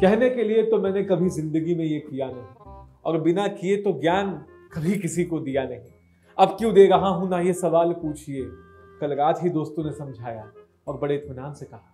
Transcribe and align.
कहने 0.00 0.28
के 0.30 0.42
लिए 0.44 0.62
तो 0.62 0.78
मैंने 0.78 1.02
कभी 1.04 1.28
ज़िंदगी 1.30 1.74
में 1.74 1.84
ये 1.84 1.98
किया 2.00 2.26
नहीं। 2.26 2.74
और 3.04 3.20
बिना 3.20 3.46
किए 3.50 3.76
तो 3.76 3.92
ज्ञान 4.00 4.30
कभी 4.72 4.98
किसी 4.98 5.24
को 5.24 5.40
दिया 5.40 5.64
नहीं। 5.64 5.80
अब 6.38 6.56
क्यों 6.58 6.72
दे 6.74 6.86
रहा 6.86 7.08
हूँ 7.08 7.28
ना 7.30 7.40
ये 7.40 7.52
सवाल, 7.54 7.92
पूछिए। 7.92 8.42
कल 9.00 9.14
रात 9.14 9.42
ही 9.42 9.50
दोस्तों 9.50 9.84
ने 9.84 9.92
समझाया 9.92 10.44
और 10.88 10.98
बड़े 10.98 11.14
इतमान 11.14 11.54
से 11.54 11.66
कहा, 11.66 11.92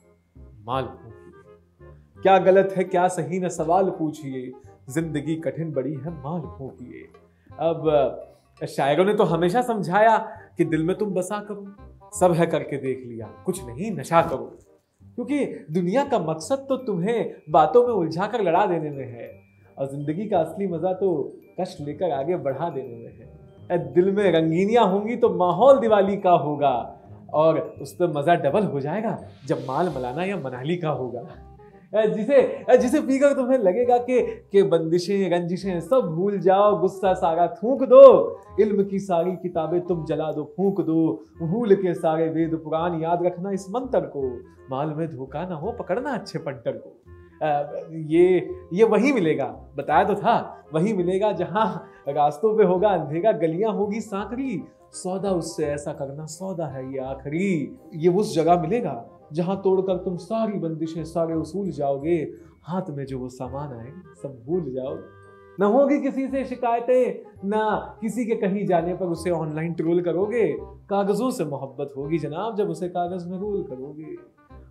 माल 0.66 0.84
फूकिए 0.84 2.22
क्या 2.22 2.38
गलत 2.40 2.74
है, 2.76 2.84
क्या 2.84 3.06
सही? 3.08 3.38
न 3.40 3.48
सवाल 3.50 3.90
पूछिए। 3.90 4.52
ज़िंदगी 4.90 5.34
कठिन 5.36 5.72
बड़ी 5.72 5.94
है, 5.94 6.10
माल 6.22 6.40
फूकिए। 6.58 7.02
अब 7.50 8.66
शायरों 8.68 9.04
ने 9.04 9.14
तो 9.14 9.24
हमेशा 9.24 9.62
समझाया 9.62 10.16
कि 10.58 10.64
दिल 10.66 10.84
में 10.84 10.96
तुम 10.98 11.14
बसा 11.14 11.38
करो, 11.40 12.10
सब 12.10 12.32
है 12.32 12.46
करके 12.46 12.76
देख 12.78 13.02
लिया, 13.06 13.26
कुछ 13.46 13.64
नहीं, 13.64 13.90
नशा 13.92 14.22
करो। 14.22 14.56
क्योंकि 15.18 15.44
दुनिया 15.72 16.04
का 16.04 16.18
मकसद 16.18 16.66
तो 16.68 16.76
तुम्हें 16.76 17.34
बातों 17.50 17.86
में 17.86 17.92
उलझा 17.94 18.26
कर 18.26 18.42
लड़ा 18.42 18.64
देने 18.66 18.90
में 18.90 19.06
है 19.06 19.30
और 19.76 19.86
ज़िंदगी 19.86 20.28
का 20.28 20.38
असली 20.38 20.66
मज़ा 20.66 20.92
तो 20.92 21.12
कष्ट 21.60 21.80
लेकर 21.80 22.12
आगे 22.12 22.36
बढ़ा 22.38 22.68
देने 22.70 22.96
में 22.96 23.12
है। 23.12 23.78
दिल 23.94 24.10
में 24.10 24.30
रंगीनियाँ 24.32 24.86
होंगी 24.86 25.16
तो 25.16 25.28
माहौल 25.36 25.78
दिवाली 25.78 26.16
का 26.16 26.30
होगा 26.38 26.74
और 27.34 27.58
उस 27.82 27.94
पर 27.94 28.12
मज़ा 28.12 28.34
डबल 28.34 28.64
हो 28.64 28.80
जाएगा 28.80 29.18
जब 29.46 29.64
माल 29.68 29.88
मलाना 29.88 30.24
या 30.24 30.36
मनाली 30.36 30.76
का 30.76 30.90
होगा। 30.90 31.20
जिसे 31.94 32.76
जिसे 32.76 33.00
पीकर 33.00 33.32
तुम्हें 33.32 33.58
लगेगा 33.58 33.96
कि 33.98 34.20
कि 34.52 34.62
बंदिशें 34.62 35.30
रंजिशें 35.30 35.80
सब 35.80 36.12
भूल 36.16 36.38
जाओ, 36.38 36.76
गुस्सा 36.78 37.12
सारा 37.14 37.46
थूक 37.46 37.82
दो। 37.82 38.40
इल्म 38.60 38.84
की 38.84 38.98
सारी 38.98 39.32
किताबें 39.32 39.80
तुम 39.80 40.04
जला 40.04 40.30
दो, 40.32 40.44
फूक 40.56 40.80
दो। 40.80 41.24
भूल 41.42 41.74
के 41.74 41.94
सारे 41.94 42.28
वेद 42.28 42.54
पुराण 42.64 43.00
याद 43.02 43.24
रखना 43.26 43.50
इस 43.50 43.66
मंत्र 43.70 44.00
को। 44.00 44.22
माल 44.70 44.94
में 44.94 45.08
धोखा 45.08 45.46
ना 45.46 45.54
हो, 45.54 45.72
पकड़ना 45.72 46.10
अच्छे 46.10 46.38
पंटर 46.38 46.72
को। 46.72 47.00
ये 48.12 48.50
ये 48.72 48.84
वही 48.84 49.12
मिलेगा। 49.12 49.46
बताया 49.76 50.04
तो 50.04 50.14
था, 50.14 50.64
वही 50.74 50.92
मिलेगा 50.92 51.32
जहाँ 51.32 51.66
रास्तों 52.08 52.56
पे 52.56 52.64
होगा, 52.64 52.88
अंधेरा, 52.88 53.32
गलियाँ 53.32 53.72
होगी 53.72 54.00
सांकरी। 54.00 54.62
सौदा 54.92 55.30
उससे 55.30 55.64
ऐसा 55.66 55.92
करना, 55.92 56.26
सौदा 56.26 56.66
है 56.66 56.92
ये 56.92 56.98
आखिरी। 56.98 57.78
ये 57.94 58.08
उस 58.08 58.34
जगह 58.34 58.60
मिलेगा। 58.60 59.13
जहाँ 59.34 59.56
तोड़कर 59.56 59.96
तुम 59.96 60.16
सारी 60.16 60.58
बंदिशें, 60.58 61.04
सारे 61.04 61.34
उसूल 61.34 61.70
जाओगे, 61.70 62.32
हाथ 62.62 62.82
में 62.90 63.06
जो 63.06 63.18
वो 63.18 63.28
सामान 63.28 63.72
आए, 63.72 63.92
सब 64.22 64.42
भूल 64.46 64.72
जाओगे 64.74 65.24
न 65.60 65.62
होगी 65.62 66.00
किसी 66.00 66.28
से 66.28 66.44
शिकायतें, 66.44 67.24
ना 67.48 67.96
किसी 68.00 68.24
के 68.24 68.34
कहीं 68.34 68.66
जाने 68.66 68.94
पर 68.94 69.06
उसे 69.06 69.30
ऑनलाइन 69.30 69.72
ट्रोल 69.72 70.00
करोगे। 70.02 70.56
कागजों 70.60 71.30
से 71.30 71.44
मोहब्बत 71.44 71.92
होगी 71.96 72.18
जनाब, 72.18 72.56
जब 72.56 72.70
उसे 72.70 72.88
कागज़ 72.88 73.28
में 73.28 73.38
रोल 73.38 73.62
करोगे। 73.62 74.16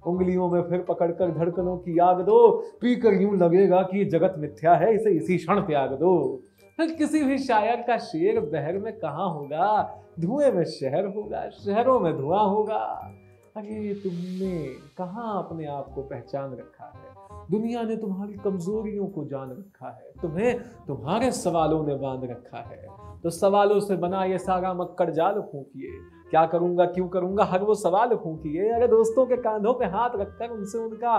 उंगलियों 0.08 0.50
में 0.50 0.62
फिर 0.62 0.82
पकड़कर 0.82 1.32
धड़कनों 1.32 1.78
की 1.78 1.98
आग 1.98 2.22
दो। 2.22 2.64
पीकर 2.82 3.14
यूँ 3.14 3.38
लगेगा 3.38 3.82
कि 3.82 3.98
ये 3.98 4.06
जगत 4.06 4.36
मिथ्या 4.38 4.76
है, 4.76 4.96
इसे 4.96 5.12
इसी 5.12 5.38
क्षण 5.38 5.60
त्याग 5.60 5.94
दो। 5.94 6.42
किसी 6.82 7.24
भी 7.24 7.38
शायर 7.38 7.76
का 7.76 7.98
शेर 7.98 8.40
बहर 8.40 8.78
में 8.78 8.94
कहा 8.94 9.24
होगा? 9.24 9.98
धुएँ 10.20 10.52
में 10.52 10.64
शहर 10.64 11.06
होगा, 11.06 11.50
शहरों 11.50 12.00
में 12.00 12.18
धुआँ 12.18 12.46
होगा। 12.50 13.14
अरे 13.58 13.94
तुमने 13.94 14.68
कहाँ 14.98 15.44
अपने 15.44 15.66
आप 15.66 15.92
को 15.96 16.02
पहचान 16.02 16.52
रखा 16.52 16.86
है? 16.86 17.16
दुनिया 17.52 17.84
ने 17.84 17.98
तुम्हारी 17.98 18.34
कमजोरियों 18.34 19.08
को 19.08 19.26
जान 19.26 19.52
रखा 19.52 19.88
है। 19.88 20.12
तुम्हें 20.22 20.60
तुम्हारे 20.88 21.32
सवालों 21.32 21.86
ने 21.86 21.96
बाँध 21.96 22.24
रखा 22.24 22.58
है। 22.58 22.88
तो 23.22 23.30
सवालों 23.30 23.80
से 23.80 23.96
बना 23.96 24.24
ये 24.24 24.38
सारा 24.38 24.74
मक्कर 24.74 25.10
जाल 25.10 25.42
फूकिए। 25.42 25.90
क्या 26.30 26.46
करूँगा, 26.46 26.86
क्यों 26.86 27.08
करूँगा? 27.10 27.44
हर 27.44 27.64
वो 27.64 27.76
सवाल 27.76 28.16
फूकिए। 28.16 28.70
अरे 28.70 28.88
दोस्तों 28.88 29.26
के 29.26 29.38
कांधों 29.38 29.74
पे 29.74 29.86
हाथ 29.86 30.10
रखकर 30.16 30.50
उनसे 30.50 30.78
उनका 30.78 31.12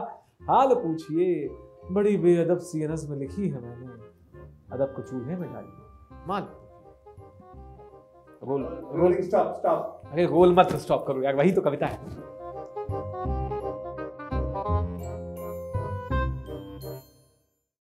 हाल 0.50 0.74
पूछिए। 0.74 1.48
बड़ी 1.90 2.16
बेअदब 2.16 2.58
सी 2.58 2.86
नज्म 2.86 3.18
लिखी 3.18 3.48
है 3.48 3.62
मैंने। 3.62 3.86
अदब 4.72 4.94
को 4.96 5.02
चूल्हे 5.02 5.36
में 5.36 5.52
डालिए। 5.52 5.84
मान 6.28 6.42
रोल 8.48 8.62
रोल 8.92 9.20
स्टॉप 9.20 9.54
स्टॉप 9.56 10.00
अरे 10.12 10.24
रोल 10.26 10.54
मत 10.58 10.74
स्टॉप 10.76 11.06
करो 11.06 11.22
यार 11.22 11.34
वही 11.34 11.52
तो 11.52 11.60
कविता 11.60 11.86
है। 11.86 11.98